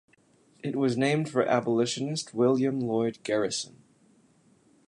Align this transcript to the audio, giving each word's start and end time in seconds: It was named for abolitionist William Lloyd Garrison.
It 0.63 0.75
was 0.75 0.97
named 0.97 1.29
for 1.29 1.45
abolitionist 1.47 2.33
William 2.33 2.79
Lloyd 2.79 3.19
Garrison. 3.21 3.83